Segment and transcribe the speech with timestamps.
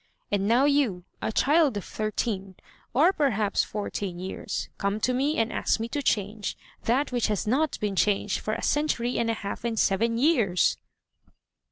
[0.31, 2.55] And now you, a child of thirteen,
[2.91, 7.45] or perhaps fourteen years, come to me and ask me to change that which has
[7.45, 10.75] not been changed for a century and a half and seven years!'